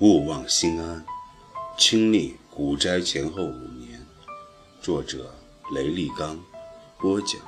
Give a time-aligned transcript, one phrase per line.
[0.00, 1.04] 勿忘心安，
[1.76, 4.00] 亲历古斋前后五年。
[4.80, 5.30] 作者：
[5.74, 6.42] 雷立刚，
[6.98, 7.38] 播讲：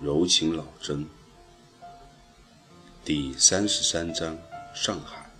[0.00, 1.06] 柔情老真。
[3.04, 4.38] 第三十三章：
[4.74, 5.30] 上海。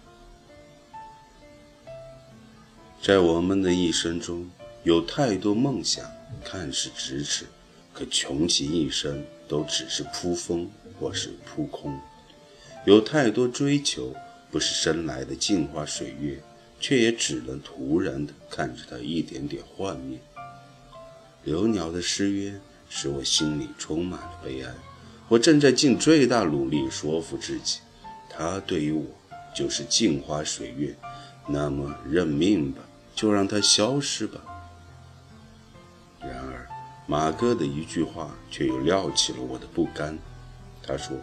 [3.01, 4.51] 在我们的一生中，
[4.83, 6.05] 有太多梦想，
[6.45, 7.47] 看似咫尺，
[7.95, 11.99] 可穷其一生，都只是扑风或是扑空。
[12.85, 14.15] 有太多追求，
[14.51, 16.39] 不是生来的镜花水月。
[16.81, 20.19] 却也只能突然地看着他一点点幻灭。
[21.45, 24.73] 刘鸟的失约使我心里充满了悲哀。
[25.29, 27.81] 我正在尽最大努力说服自己，
[28.31, 29.05] 他对于我
[29.55, 30.95] 就是镜花水月，
[31.47, 32.81] 那么认命吧，
[33.15, 34.41] 就让他消失吧。
[36.21, 36.67] 然而，
[37.07, 40.19] 马哥的一句话却又撩起了我的不甘。
[40.83, 41.17] 他说：“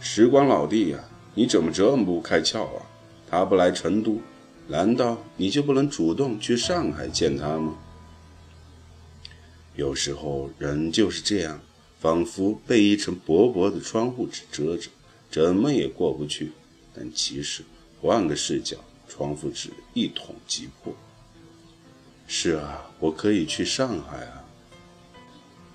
[0.00, 0.98] 时光老弟呀，
[1.34, 2.82] 你怎么这么不开窍啊？
[3.30, 4.20] 他不来成都。”
[4.68, 7.74] 难道你就不能主动去上海见他吗？
[9.76, 11.60] 有时候人就是这样，
[12.00, 14.88] 仿佛被一层薄薄的窗户纸遮着，
[15.30, 16.52] 怎么也过不去。
[16.94, 17.62] 但其实
[18.00, 20.94] 换个视角，窗户纸一捅即破。
[22.26, 24.42] 是啊，我可以去上海啊！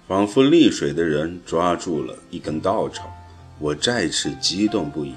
[0.08, 3.10] 仿佛溺水的人抓住了一根稻草，
[3.60, 5.14] 我再次激动不已，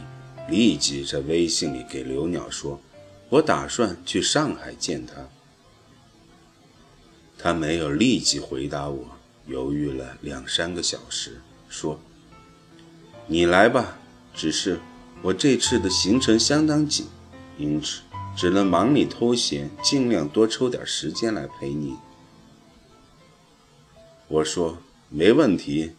[0.49, 2.79] 立即在微信里给刘鸟说。
[3.31, 5.29] 我打算去上海见他。
[7.37, 9.05] 他没有立即回答我，
[9.47, 11.99] 犹豫了两三个小时，说
[13.27, 13.99] ：“你来吧，
[14.35, 14.79] 只是
[15.23, 17.07] 我这次的行程相当紧，
[17.59, 18.03] 因此
[18.37, 21.97] 只能忙里偷闲，尽量多抽点时间来陪你。”
[24.29, 24.79] 我说
[25.11, 25.93] ：“没问题，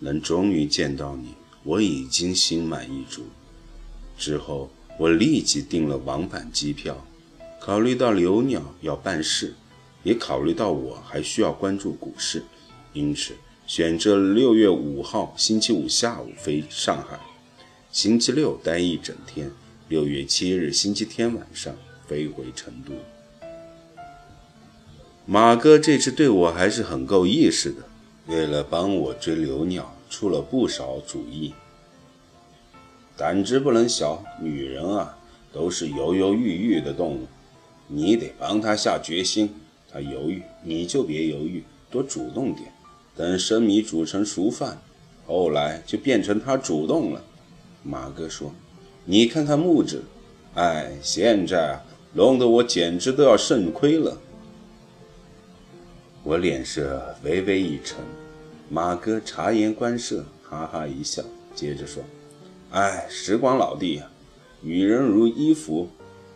[0.00, 3.26] 能终于见到你，我已经心满意足。”
[4.18, 4.70] 之后。
[5.00, 7.06] 我立即订了往返机票，
[7.58, 9.54] 考虑到刘鸟要办事，
[10.02, 12.42] 也考虑到我还需要关注股市，
[12.92, 13.32] 因此
[13.66, 17.18] 选择六月五号星期五下午飞上海，
[17.90, 19.50] 星期六待一整天，
[19.88, 21.74] 六月七日星期天晚上
[22.06, 22.92] 飞回成都。
[25.24, 27.84] 马哥这次对我还是很够意思的，
[28.26, 31.54] 为了帮我追刘鸟，出了不少主意。
[33.20, 35.14] 胆子不能小，女人啊
[35.52, 37.26] 都是犹犹豫豫的动物，
[37.86, 39.54] 你得帮她下决心。
[39.92, 42.72] 她犹豫，你就别犹豫，多主动点。
[43.14, 44.80] 等生米煮成熟饭，
[45.26, 47.22] 后来就变成她主动了。
[47.82, 48.54] 马哥说
[49.04, 50.02] ：“你看看木子，
[50.54, 54.18] 哎，现在啊，弄得我简直都要肾亏了。”
[56.24, 57.98] 我脸色微微一沉，
[58.70, 61.22] 马哥察言观色，哈哈一笑，
[61.54, 62.02] 接着说。
[62.70, 64.00] 哎，时光老弟，
[64.60, 65.88] 女人如衣服，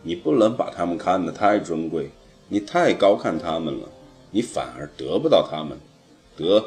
[0.03, 2.11] 你不能把她们看得太尊贵，
[2.49, 3.87] 你太高看她们了，
[4.31, 5.77] 你反而得不到她们。
[6.35, 6.65] 得，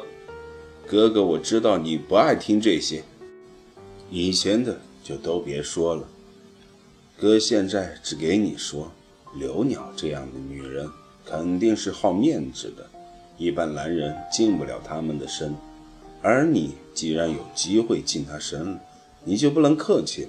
[0.87, 3.03] 哥哥，我知道你不爱听这些，
[4.09, 6.07] 以前的就都别说了。
[7.15, 8.91] 哥现在只给你说，
[9.35, 10.89] 刘鸟这样的女人
[11.23, 12.89] 肯定是好面子的，
[13.37, 15.55] 一般男人近不了她们的身，
[16.23, 18.79] 而你既然有机会近她身了。
[19.23, 20.27] 你就不能客气，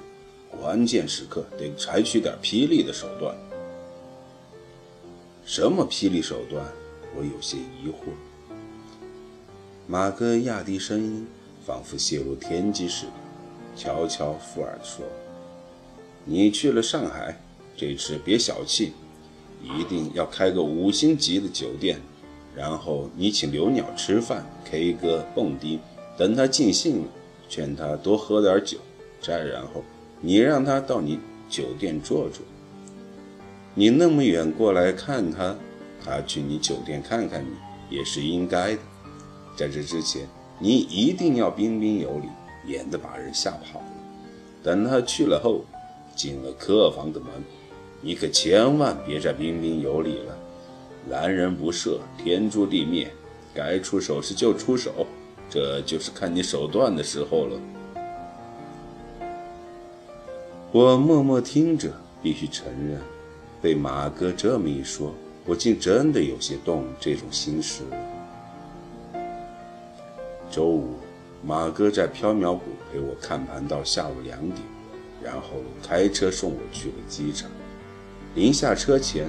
[0.51, 3.35] 关键时刻得采取点霹雳的手段。
[5.45, 6.65] 什么霹雳手段？
[7.17, 8.13] 我有些疑惑。
[9.87, 11.27] 马哥压低声音，
[11.67, 13.13] 仿佛泄露天机似的，
[13.77, 15.05] 悄悄附耳说
[16.25, 17.41] ：“你去了上海，
[17.77, 18.93] 这次别小气，
[19.63, 22.01] 一定要开个五星级的酒店，
[22.55, 25.81] 然后你请刘鸟吃饭、K 歌、蹦迪，
[26.17, 27.09] 等他尽兴了。”
[27.51, 28.79] 劝他多喝点酒，
[29.21, 29.83] 再然后
[30.21, 31.19] 你让他到你
[31.49, 32.43] 酒店坐坐。
[33.75, 35.57] 你那么远过来看他，
[36.03, 37.49] 他去你酒店看看你
[37.95, 38.79] 也是应该的。
[39.57, 40.29] 在这之前，
[40.61, 42.29] 你一定要彬彬有礼，
[42.65, 43.87] 免得把人吓跑了。
[44.63, 45.65] 等他去了后，
[46.15, 47.29] 进了客房的门，
[48.01, 50.39] 你可千万别再彬彬有礼了。
[51.09, 53.11] 男人不赦，天诛地灭，
[53.53, 55.07] 该出手时就出手。
[55.51, 57.61] 这就是看你手段的时候了。
[60.71, 61.93] 我默默听着，
[62.23, 63.01] 必须承认，
[63.61, 65.13] 被马哥这么一说，
[65.45, 69.21] 我竟真的有些动这种心思了。
[70.49, 70.95] 周五，
[71.45, 74.63] 马哥在缥缈谷陪我看盘到下午两点，
[75.21, 75.49] 然后
[75.83, 77.51] 开车送我去了机场。
[78.37, 79.29] 临下车前，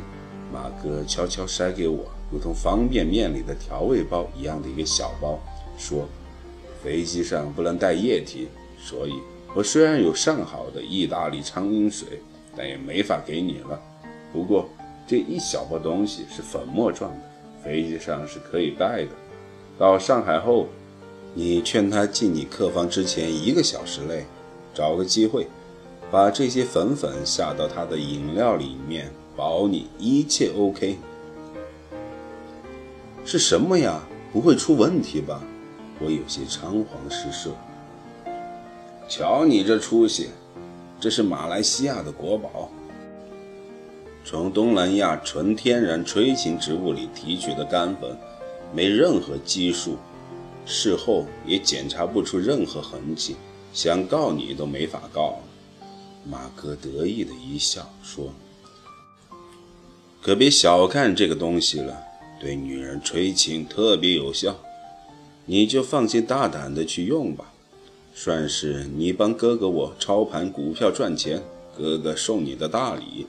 [0.53, 5.39] 马哥悄悄塞给我如同方便面里的调味包一样的一个小包。
[5.81, 6.07] 说，
[6.83, 8.47] 飞机上不能带液体，
[8.79, 9.13] 所以
[9.55, 12.21] 我虽然有上好的意大利苍蝇水，
[12.55, 13.81] 但也没法给你了。
[14.31, 14.69] 不过
[15.07, 17.17] 这一小包东西是粉末状的，
[17.63, 19.09] 飞机上是可以带的。
[19.79, 20.67] 到上海后，
[21.33, 24.23] 你劝他进你客房之前一个小时内，
[24.75, 25.47] 找个机会，
[26.11, 30.97] 把这些粉粉下到他的饮料里面，保你一切 OK。
[33.25, 33.99] 是什么呀？
[34.31, 35.43] 不会出问题吧？
[36.03, 37.51] 我有些仓皇失色。
[39.07, 40.30] 瞧你这出息，
[41.00, 42.69] 这是马来西亚的国宝，
[44.24, 48.18] 从东南亚纯天然锥形植物里提取的干粉，
[48.74, 49.98] 没任何激素，
[50.65, 53.36] 事后也检查不出任何痕迹，
[53.74, 55.39] 想告你都没法告。
[56.24, 58.31] 马哥得意的一笑说
[60.21, 61.98] ：“可别小看这个东西了。”
[62.39, 64.56] 对女人催情特别有效，
[65.51, 67.51] 你就放心大胆的去用吧，
[68.15, 71.44] 算是你帮哥哥我操盘股票赚钱，
[71.77, 73.27] 哥哥送你的大礼。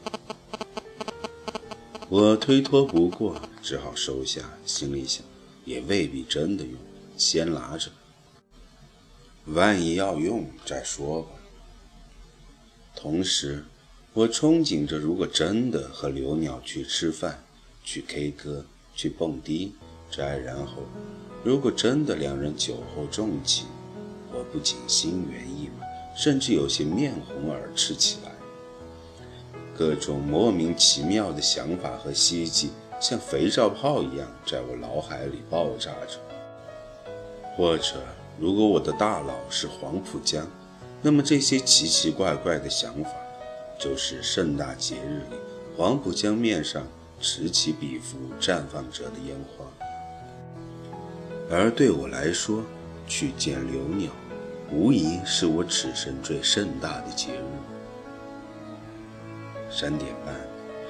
[2.09, 5.25] 我推脱不过，只好收下，心里想，
[5.65, 6.75] 也未必真的用，
[7.17, 7.91] 先拿着，
[9.47, 11.31] 万一要用再说吧。
[12.95, 13.65] 同时，
[14.13, 17.43] 我憧憬着，如果真的和刘鸟去吃饭，
[17.83, 18.65] 去 K 歌。
[18.95, 19.73] 去蹦迪，
[20.15, 20.83] 再然后，
[21.43, 23.67] 如果真的两人酒后重情，
[24.31, 28.31] 我不仅心猿意马，甚至有些面红耳赤起来。
[29.75, 32.71] 各种莫名其妙的想法和希冀，
[33.01, 36.19] 像肥皂泡一样在我脑海里爆炸着。
[37.57, 37.95] 或者，
[38.39, 40.47] 如果我的大脑是黄浦江，
[41.01, 43.11] 那么这些奇奇怪怪的想法，
[43.81, 45.37] 就是盛大节日里
[45.75, 46.87] 黄浦江面上。
[47.25, 49.65] 此起彼伏绽放着的烟花，
[51.55, 52.63] 而对我来说，
[53.07, 54.11] 去见刘鸟，
[54.71, 57.45] 无疑是我此生最盛大的节日。
[59.71, 60.35] 三点半，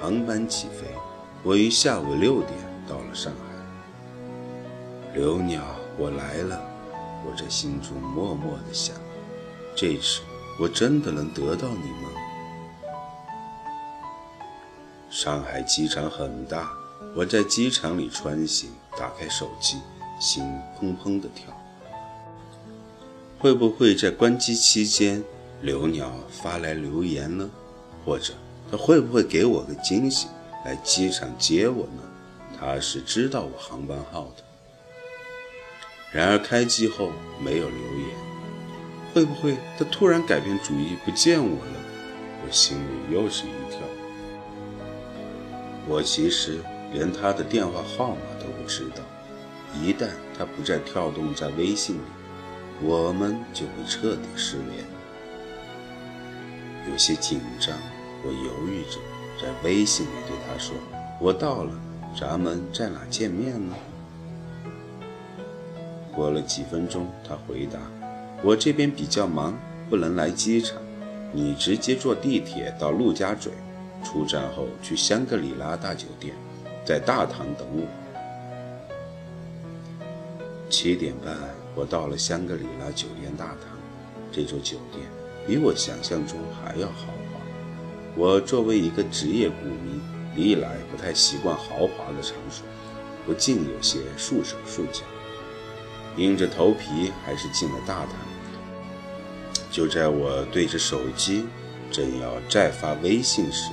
[0.00, 0.86] 航班起飞，
[1.42, 2.56] 我于下午六点
[2.88, 3.40] 到了上海。
[5.14, 5.62] 刘鸟，
[5.98, 6.60] 我来了，
[7.26, 8.94] 我在心中默默地想：
[9.74, 10.20] 这次
[10.60, 12.08] 我真的能得到你吗？
[15.10, 16.70] 上海机场很大，
[17.16, 19.80] 我在机场里穿行，打开手机，
[20.22, 20.44] 心
[20.78, 21.52] 砰砰地跳。
[23.40, 25.24] 会不会在关机期间，
[25.62, 27.50] 刘鸟发来留言呢？
[28.04, 28.34] 或者
[28.70, 30.28] 他会不会给我个惊喜，
[30.64, 32.02] 来机场接我呢？
[32.56, 34.44] 他是知道我航班号的。
[36.12, 37.10] 然而开机后
[37.42, 38.16] 没有留言，
[39.12, 41.80] 会不会他突然改变主意不见我了？
[42.46, 43.80] 我心里又是一跳。
[45.88, 46.60] 我其实
[46.92, 49.02] 连他的电话号码都不知道，
[49.74, 52.00] 一旦他不再跳动在微信里，
[52.82, 54.84] 我们就会彻底失联。
[56.90, 57.76] 有些紧张，
[58.24, 58.98] 我犹豫着，
[59.40, 60.74] 在微信里对他说
[61.20, 61.72] ：“我到了，
[62.18, 63.74] 咱们在哪见面呢？”
[66.14, 67.78] 过了几分钟，他回答
[68.42, 69.58] ：“我这边比较忙，
[69.88, 70.76] 不能来机场，
[71.32, 73.52] 你直接坐地铁到陆家嘴。”
[74.04, 76.34] 出站后去香格里拉大酒店，
[76.84, 77.86] 在大堂等我。
[80.72, 81.36] 七点半，
[81.74, 83.78] 我到了香格里拉酒店大堂。
[84.32, 85.06] 这座酒店
[85.46, 87.38] 比我想象中还要豪华。
[88.16, 90.00] 我作为一个职业股民，
[90.34, 92.64] 历来不太习惯豪华的场所，
[93.26, 95.02] 不禁有些束手束脚。
[96.16, 98.14] 硬着头皮还是进了大堂。
[99.70, 101.44] 就在我对着手机，
[101.90, 103.68] 正要再发微信时，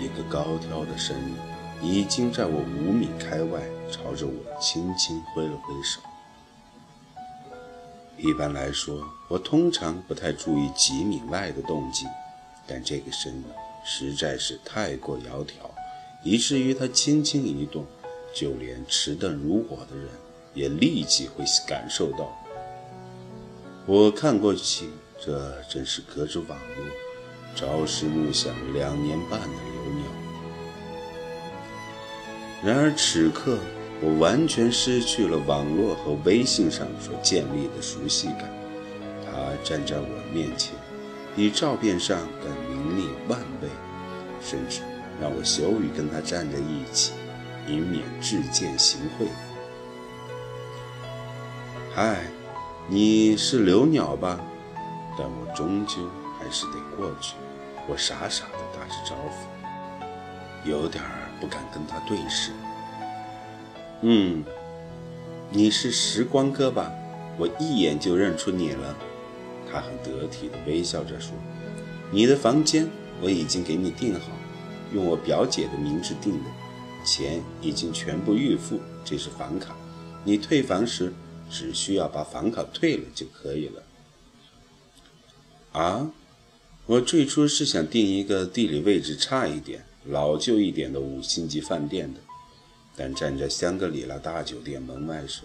[0.00, 1.36] 一个高挑的身影，
[1.80, 6.00] 已经在我五米开外，朝着我轻轻挥了挥手。
[8.16, 12.08] 一般来说，我通常不太注意几米外的动静，
[12.66, 13.44] 但这个身影
[13.84, 15.52] 实在是太过窈窕，
[16.22, 17.84] 以至于他轻轻一动，
[18.34, 20.08] 就连迟钝如我的人
[20.54, 22.32] 也立即会感受到。
[23.86, 24.88] 我看过去，
[25.20, 26.86] 这真是隔着网络。
[27.56, 30.04] 朝思暮想两年半的留鸟，
[32.64, 33.58] 然而此刻
[34.04, 38.52] 我完全失去了网络和微信上所建立的熟悉感。
[39.24, 39.32] 他
[39.64, 40.74] 站在我面前，
[41.34, 43.68] 比照片上更明丽万倍，
[44.42, 44.82] 甚至
[45.18, 47.14] 让我羞于跟他站在一起，
[47.66, 49.26] 以免自见行贿。
[51.94, 52.24] 嗨，
[52.86, 54.38] 你是留鸟吧？
[55.16, 55.94] 但我终究
[56.38, 57.36] 还是得过去。
[57.88, 61.02] 我傻傻的打着招呼，有点
[61.40, 62.52] 不敢跟他对视。
[64.02, 64.44] 嗯，
[65.50, 66.92] 你是时光哥吧？
[67.38, 68.96] 我一眼就认出你了。
[69.70, 71.32] 他很得体的微笑着说
[72.12, 72.88] ：“你的房间
[73.20, 74.30] 我已经给你订好，
[74.92, 76.50] 用我表姐的名字订的，
[77.04, 79.76] 钱已经全部预付，这是房卡。
[80.22, 81.12] 你退房时
[81.50, 83.82] 只需要把房卡退了就可以了。
[85.72, 86.12] 啊，
[86.86, 92.20] 我最初是想订一个地理位置差一点、老旧一点的五星级饭店的，
[92.96, 95.42] 但站在香格里拉大酒店门外时，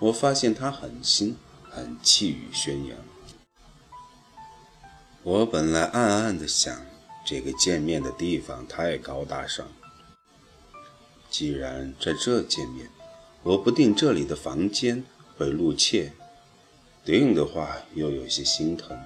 [0.00, 1.36] 我发现他很新，
[1.70, 2.96] 很气宇轩扬。
[5.22, 6.84] 我本来暗暗的想，
[7.24, 9.66] 这个见面的地方太高大上。
[11.28, 12.88] 既然在这见面，
[13.42, 15.04] 我不定这里的房间
[15.36, 16.12] 会露怯，
[17.04, 18.98] 定的话又有些心疼。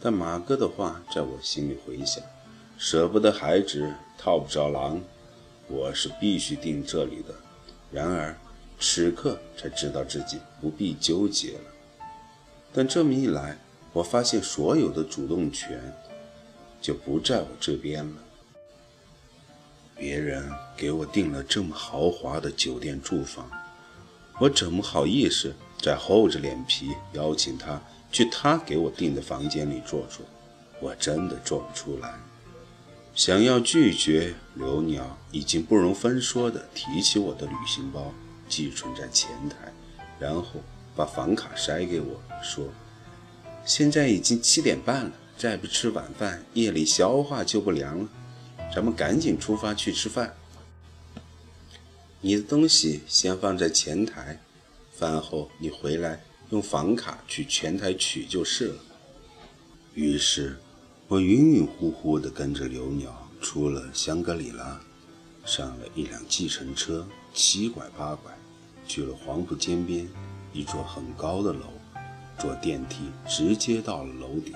[0.00, 2.22] 但马哥的话在我心里回响，
[2.78, 5.00] 舍不得孩子套不着狼，
[5.68, 7.34] 我是必须订这里的。
[7.90, 8.36] 然而
[8.78, 11.70] 此刻才知道自己不必纠结了。
[12.72, 13.58] 但这么一来，
[13.92, 15.80] 我发现所有的主动权
[16.80, 18.14] 就不在我这边了。
[19.96, 23.50] 别人给我订了这么豪华的酒店住房，
[24.38, 27.80] 我怎么好意思再厚着脸皮邀请他
[28.12, 30.26] 去他给我订的房间里坐坐？
[30.78, 32.20] 我真的做不出来。
[33.16, 38.12] 想要拒绝，刘鸟已经不容分说地提起我的旅行包，
[38.46, 39.72] 寄存在前台，
[40.20, 40.62] 然后
[40.94, 42.68] 把房卡塞给我，说。
[43.64, 48.06] 现在已经七点半了，再不吃晚饭，夜里消化就不良了。
[48.74, 50.34] 咱们赶紧出发去吃饭。
[52.20, 54.38] 你的东西先放在前台，
[54.92, 58.76] 饭后你回来用房卡去前台取就是了。
[59.94, 60.58] 于是，
[61.08, 64.80] 我晕晕乎乎地跟着刘鸟出了香格里拉，
[65.44, 68.36] 上了一辆计程车，七拐八拐，
[68.88, 70.08] 去了黄浦江边
[70.52, 71.60] 一座很高的楼。
[72.40, 74.52] 坐电梯直接到了楼顶，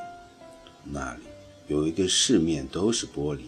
[0.85, 1.21] 那里
[1.69, 3.43] 有一个四面都是玻璃，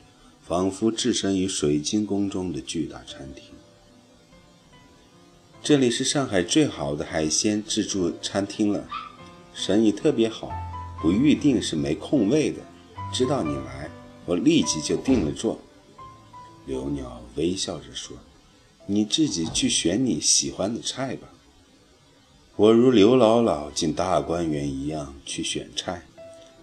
[0.47, 3.44] 仿佛置身于水晶宫中的巨大餐厅。
[5.61, 8.88] 这里是上海最好的海鲜自助餐厅了，
[9.52, 10.52] 生意特别好，
[11.02, 12.61] 不预定是没空位的。
[13.12, 13.90] 知道你来，
[14.25, 15.61] 我立即就定了座。
[16.64, 18.16] 刘鸟微笑着说
[18.87, 21.28] ：“你自己去选你喜欢的菜吧。”
[22.57, 26.02] 我如刘姥姥进大观园一样去选菜，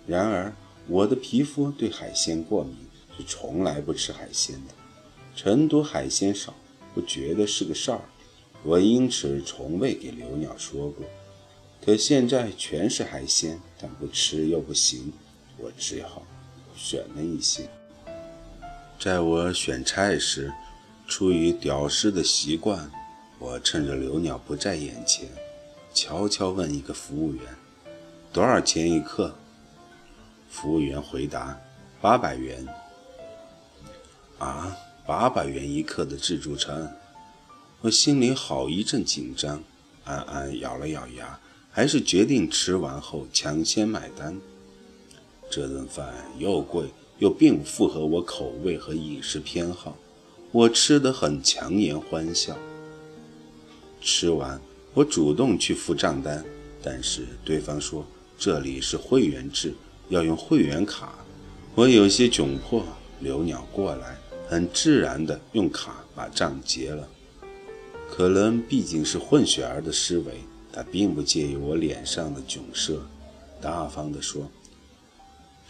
[0.08, 0.52] 然而
[0.88, 2.76] 我的皮肤对海鲜过敏，
[3.16, 4.74] 是从来不吃海鲜的。
[5.36, 6.56] 成都海鲜少，
[6.96, 8.02] 不觉得是个事儿，
[8.64, 11.06] 我因此从未给刘鸟说过。
[11.86, 15.14] 可现在全是海鲜，但不吃又不行，
[15.58, 16.24] 我只好
[16.80, 17.70] 选了一些。
[18.98, 20.52] 在我选菜时，
[21.08, 22.90] 出于屌丝的习惯，
[23.38, 25.28] 我趁着刘鸟不在眼前。
[25.94, 27.44] 悄悄问一个服务员
[28.32, 29.36] ：“多少钱一克？”
[30.50, 31.60] 服务员回答
[32.00, 32.66] ：“八百元。”
[34.40, 36.96] 啊，八百元一克的自助餐，
[37.82, 39.62] 我心里好一阵紧张，
[40.06, 41.40] 暗暗咬了咬牙，
[41.72, 44.40] 还是决定吃完后抢先买单。
[45.50, 46.86] 这顿饭又贵
[47.18, 49.98] 又并不符合我口味和饮食偏好，
[50.52, 52.58] 我吃得很强颜欢笑。
[54.02, 54.60] 吃完。
[54.96, 56.44] 我主动去付账单，
[56.82, 58.04] 但是对方说
[58.40, 59.72] 这里是会员制，
[60.10, 61.14] 要用会员卡。
[61.76, 62.84] 我有些窘迫，
[63.20, 67.08] 留鸟过来，很自然地用卡把账结了。
[68.10, 70.40] 可能毕竟是混血儿的思维，
[70.74, 73.00] 他并不介意我脸上的窘色，
[73.62, 74.50] 大方地说：“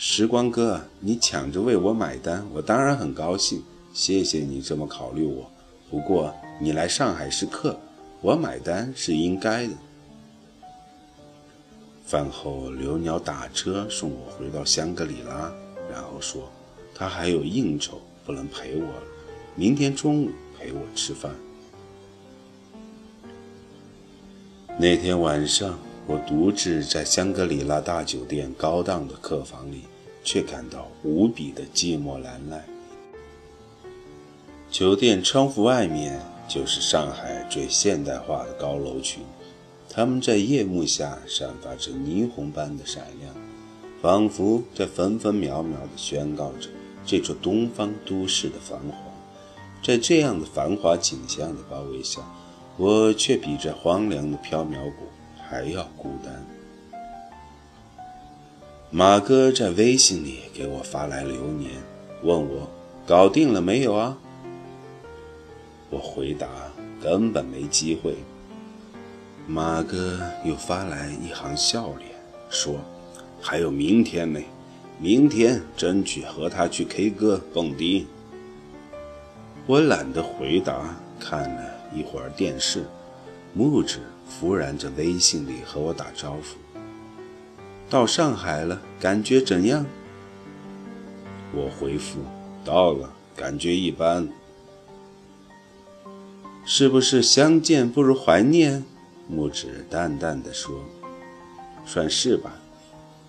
[0.01, 3.61] 时光哥，你抢着为我买单，我当然很高兴，
[3.93, 5.51] 谢谢你这么考虑我。
[5.91, 7.77] 不过你来上海是客。”
[8.21, 9.73] 我买单是应该的。
[12.05, 15.53] 饭后，刘鸟打车送我回到香格里拉，
[15.91, 16.49] 然后说
[16.95, 19.03] 他还有应酬，不能陪我了，
[19.55, 21.33] 明天中午陪我吃饭。
[24.77, 29.83] 那天晚上，我独自在香格里拉大酒店高档的客房里，
[30.29, 32.63] 却感到无比的寂寞难耐。
[34.69, 36.21] 酒店窗户外面。
[36.49, 39.21] 就是上海最现代化的高楼群，
[39.87, 43.31] 它们在夜幕下散发着霓虹般的闪亮，
[44.01, 46.67] 仿佛在分分秒秒地宣告着
[47.05, 48.97] 这座东方都市的繁华。
[49.83, 52.19] 在这样的繁华景象的包围下，
[52.77, 55.05] 我却比这荒凉的缥缈谷
[55.47, 56.43] 还要孤单。
[58.91, 61.69] 马哥在微信里给我发来留言，
[62.23, 62.67] 问我
[63.05, 64.17] 搞定了没有啊？
[65.91, 66.47] 我回答
[66.99, 68.15] ：“根本没机会。”
[69.45, 72.09] 马哥又发来一行笑脸，
[72.49, 72.77] 说
[73.39, 74.41] ：“还有明天呢，
[74.97, 78.07] 明天争取和他去 K 歌蹦迪。”
[79.67, 82.85] 我懒得回答，看了一会儿电视，
[83.53, 86.57] 木子忽然在微信里和我打招呼
[87.89, 89.85] ：“到上海了，感觉怎样？”
[91.53, 92.19] 我回复
[92.63, 94.29] ：“到了，感觉一般。”
[96.65, 98.85] 是不是相见不如怀念？
[99.27, 100.83] 木子淡淡的说
[101.85, 102.53] ：“算是吧。”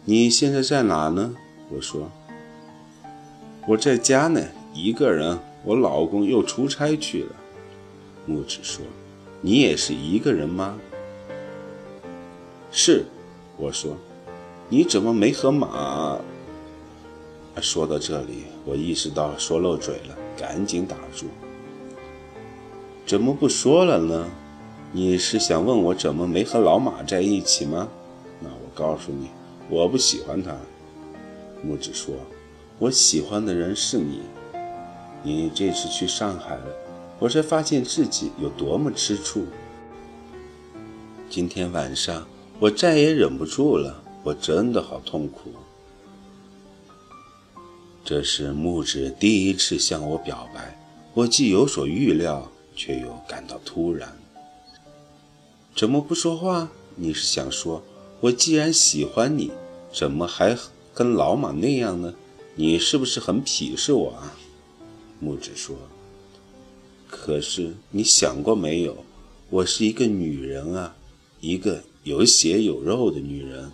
[0.05, 1.35] 你现在在哪呢？
[1.71, 2.11] 我说
[3.67, 4.43] ：“我在家呢，
[4.75, 5.39] 一个人。
[5.63, 7.37] 我老公又出差去了。”
[8.27, 8.83] 木子说
[9.43, 10.79] ：“你也是一个人吗？”
[12.73, 13.05] 是，
[13.59, 13.97] 我说
[14.71, 16.19] ：“你怎么没和马？”
[17.61, 21.27] 说到这里，我意识到说漏嘴了，赶紧打住。
[23.05, 24.27] 怎么不说了呢？
[24.93, 27.89] 你是想问我怎么没和老马在一起吗？
[28.41, 29.29] 那我告诉你，
[29.69, 30.57] 我不喜欢他。
[31.63, 32.15] 木子说
[32.79, 34.23] ：“我喜欢的人是你。
[35.23, 36.65] 你这次去上海了，
[37.19, 39.45] 我才发现自己有多么吃醋。
[41.29, 42.27] 今天晚上
[42.59, 45.51] 我再也忍不住了，我真的好痛苦。”
[48.05, 50.81] 这是木子第一次向我表白，
[51.15, 52.51] 我既有所预料。
[52.77, 54.17] 却又感到突然，
[55.77, 56.71] 怎么不说话？
[56.97, 57.83] 你是想说，
[58.21, 59.51] 我既然喜欢你，
[59.93, 60.57] 怎么还
[60.95, 62.15] 跟老马那样呢？
[62.55, 64.35] 你是不是很鄙视我啊？
[65.19, 65.77] 木子说。
[67.07, 69.05] 可是你想过没有，
[69.51, 70.97] 我是一个女人啊，
[71.41, 73.71] 一个有血有肉的女人。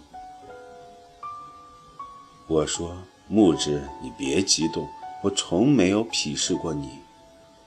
[2.49, 2.97] 我说，
[3.29, 4.89] 木子，你别激动，
[5.23, 6.91] 我从没有鄙视过你。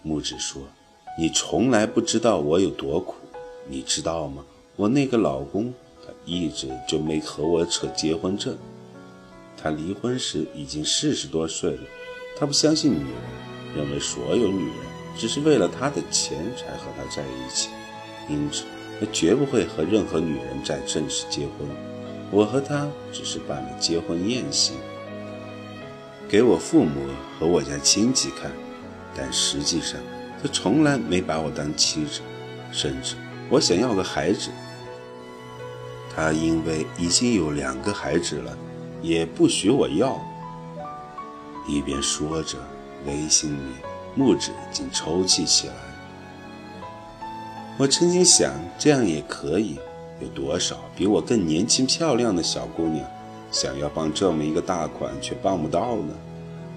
[0.01, 0.61] 木子说。
[1.17, 3.15] 你从来不知道我有多苦，
[3.67, 4.41] 你知道吗？
[4.77, 8.57] 我那个老公，他一直就没和我扯结婚证。
[9.61, 11.83] 他离婚时已经四十多岁了，
[12.37, 13.13] 他不相信女人，
[13.75, 14.75] 认为所有女人
[15.17, 17.67] 只是为了他的钱才和他在一起，
[18.29, 18.63] 因此
[18.97, 21.67] 他绝不会和任何女人再正式结婚。
[22.31, 24.73] 我和他只是办了结婚宴席，
[26.27, 27.07] 给我父母
[27.39, 28.51] 和我家亲戚看，
[29.15, 29.99] 但实际上。
[30.41, 32.21] 他从来没把我当妻子，
[32.71, 33.15] 甚至
[33.49, 34.49] 我想要个孩子，
[36.15, 38.57] 他因为已经有两个孩子了，
[39.01, 40.17] 也不许我要。
[41.67, 42.57] 一边说着，
[43.05, 43.73] 微信里
[44.15, 45.73] 木子竟抽泣起来。
[47.77, 49.77] 我曾经想，这样也可以。
[50.21, 53.05] 有多少比我更年轻漂亮的小姑娘，
[53.51, 56.13] 想要帮这么一个大款，却帮不到呢？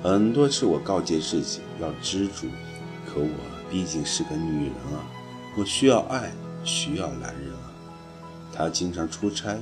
[0.02, 2.46] 很多次我告诫自己要知足，
[3.06, 3.52] 可我。
[3.70, 5.00] 毕竟是个女人啊，
[5.56, 6.30] 我需要爱，
[6.62, 7.72] 需要男人啊。
[8.52, 9.58] 他经常出差，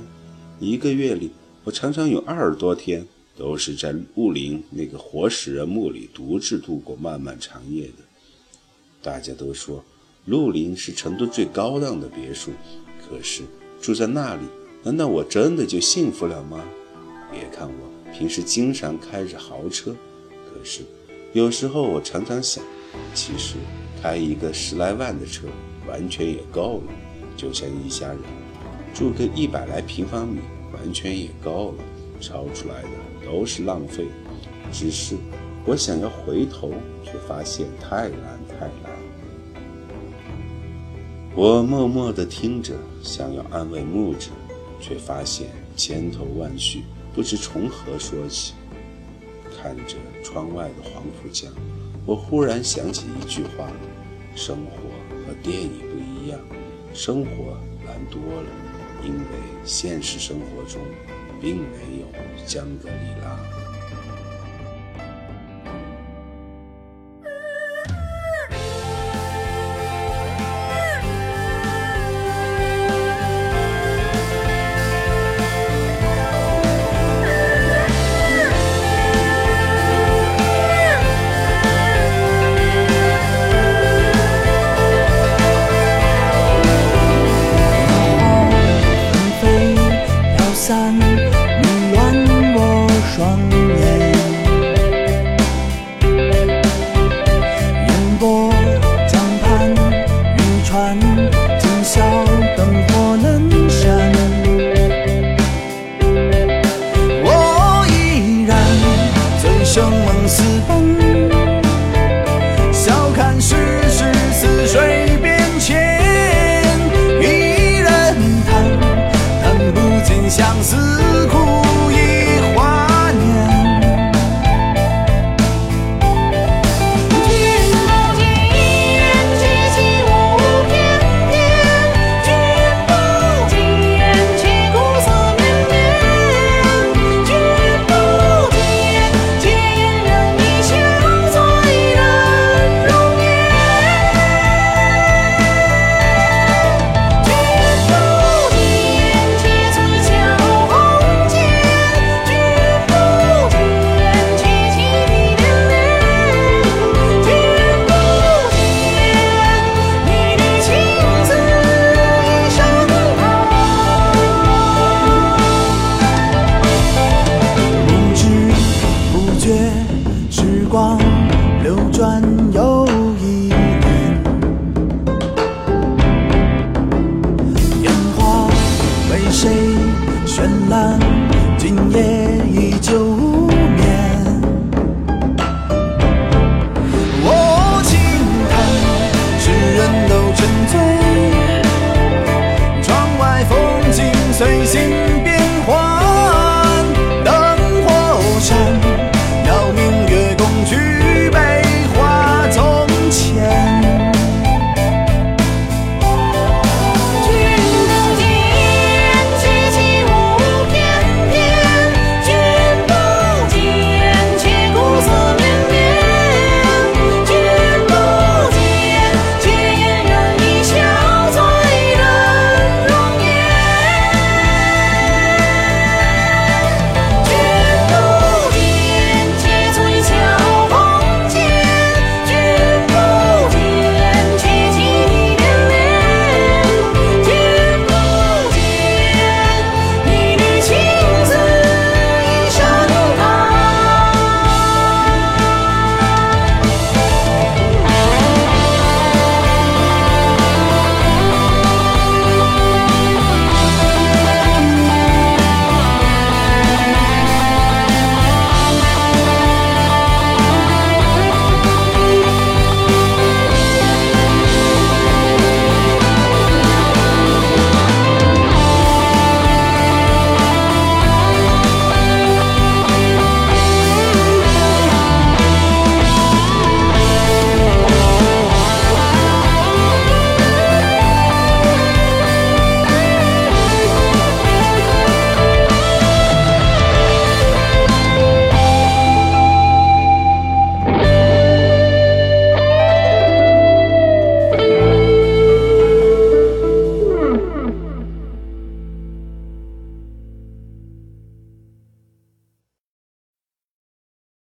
[0.59, 1.31] 一个月里，
[1.63, 8.03] 我常常有二十多天都是在雾林那个活死人墓里独自度过漫漫长夜的。
[9.01, 9.81] 大家都说，
[10.25, 12.51] 鹿林是成都最高档的别墅，
[13.01, 13.43] 可是
[13.81, 14.41] 住在那里，
[14.83, 16.63] 难道我真的就幸福了吗？
[17.31, 19.95] 别看我平时经常开着豪车，
[20.45, 20.81] 可是
[21.33, 22.63] 有时候我常常想，
[23.13, 23.55] 其实。
[24.03, 25.47] 开一个十来万的车，
[25.87, 26.93] 完全也够了。
[27.37, 28.17] 就像一家人
[28.95, 30.39] 住个一百来平方米，
[30.73, 31.83] 完全也够了。
[32.19, 32.89] 超出来的
[33.23, 34.07] 都是浪费。
[34.71, 35.15] 只是
[35.67, 38.90] 我想要回头，却发现太难太难。
[41.33, 44.31] 我默默地听着，想要安慰木子，
[44.81, 46.83] 却发现千头万绪，
[47.15, 48.53] 不知从何说起。
[49.57, 51.49] 看着窗外的黄浦江。
[52.05, 53.71] 我忽然想起一句话：
[54.35, 54.71] 生活
[55.25, 56.37] 和电影不一样，
[56.93, 58.49] 生活难多了，
[59.01, 59.25] 因为
[59.63, 60.81] 现实生活中
[61.39, 63.60] 并没有香格里拉。